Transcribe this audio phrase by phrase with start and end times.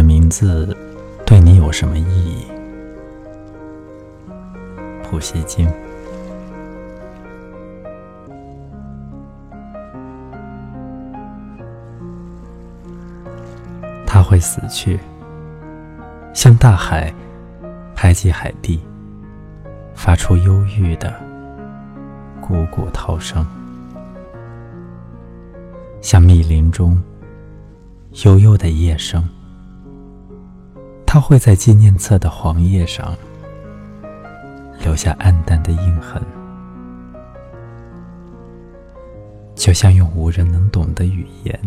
[0.00, 0.74] 的名字
[1.26, 2.46] 对你有什么意义？
[5.04, 5.68] 普希金。
[14.06, 14.98] 他会死去，
[16.32, 17.12] 像大海
[17.94, 18.80] 拍击海地，
[19.94, 21.14] 发出忧郁的
[22.40, 23.44] 汩汩涛声；
[26.00, 26.98] 像密林中
[28.24, 29.22] 悠悠的夜声。
[31.12, 33.16] 他会在纪念册的黄页上
[34.78, 36.22] 留下暗淡的印痕，
[39.56, 41.60] 就像用无人能懂的语言。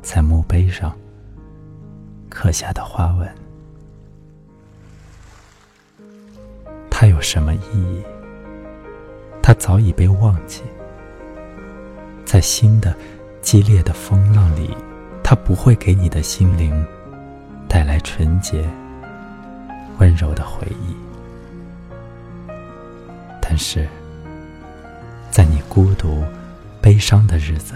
[0.00, 0.96] 在墓碑上
[2.30, 3.30] 刻下的花纹，
[6.88, 8.02] 它有什么意义？
[9.42, 10.62] 它早已被忘记。
[12.24, 12.96] 在新的
[13.42, 14.74] 激烈的风浪里，
[15.22, 16.74] 它不会给你的心灵
[17.74, 18.64] 带来纯洁
[19.98, 20.94] 温柔的回忆。
[23.42, 23.88] 但是，
[25.28, 26.22] 在你孤独
[26.80, 27.74] 悲伤的日子，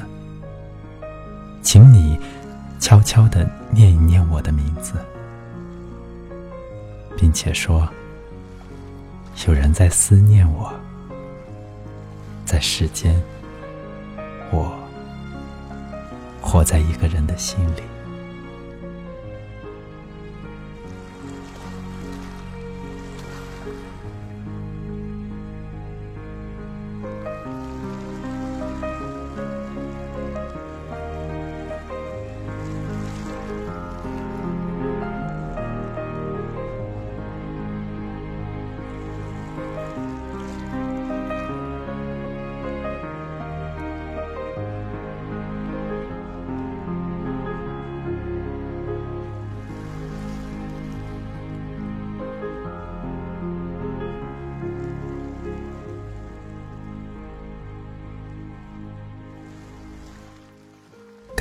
[1.63, 2.17] 请你
[2.79, 4.93] 悄悄的念一念我的名字，
[7.17, 7.89] 并且说
[9.49, 10.73] ：“有人在思念我，
[12.45, 13.21] 在世间，
[14.53, 14.73] 我
[16.41, 17.83] 活在一个人的心里。”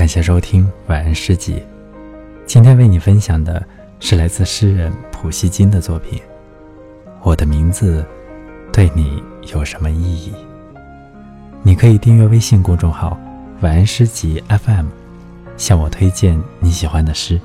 [0.08, 1.62] 感谢收听晚安诗集。
[2.46, 3.62] 今天为你分享的
[4.00, 6.22] 是来自诗人普希金的作品。
[7.24, 8.06] 我的名字
[8.72, 9.22] 对你
[9.54, 10.34] 有什么意义？
[11.62, 13.20] 你可以订阅微信公众号
[13.60, 14.86] “晚安诗集 FM”，
[15.58, 17.38] 向我推荐你喜欢的诗。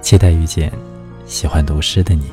[0.00, 0.72] 期待遇见
[1.26, 2.26] 喜欢读诗的你。